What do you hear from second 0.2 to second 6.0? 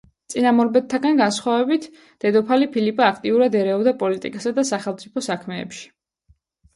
წინამორბედთაგან განსხვავებით, დედოფალი ფილიპა აქტიურად ერეოდა პოლიტიკასა და სახელმწიფო საქმეებში.